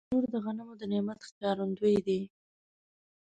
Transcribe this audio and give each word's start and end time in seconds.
تنور 0.09 0.23
د 0.33 0.35
غنمو 0.45 0.73
د 0.79 0.83
نعمت 0.91 1.19
ښکارندوی 1.27 1.95
دی 2.07 2.19